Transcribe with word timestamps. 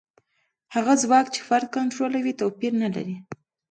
هغه 0.75 0.93
ځواک 1.03 1.25
چې 1.35 1.41
فرد 1.47 1.67
کنټرولوي 1.75 2.33
توپیر 2.41 2.73
نه 2.83 2.89
لري. 2.95 3.15